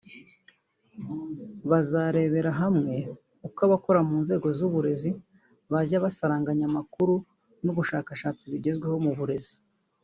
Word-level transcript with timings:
Bazarebera 1.69 2.51
hamwe 2.61 2.95
uko 3.47 3.59
abakora 3.67 3.99
mu 4.07 4.15
nzego 4.23 4.47
z’uburezi 4.57 5.11
bajya 5.71 5.97
basaranganya 6.05 6.65
amakuru 6.71 7.13
n’ubushakashatsi 7.63 8.43
bigezweho 8.53 8.97
mu 9.05 9.13
burezi 9.19 9.55